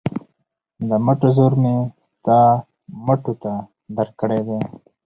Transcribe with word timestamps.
د 0.87 0.89
مټو 1.05 1.29
زور 1.37 1.53
مې 1.61 1.75
ستا 2.15 2.39
مټو 3.05 3.33
ته 3.43 3.53
درکړی 3.97 4.39
دی. 4.47 4.59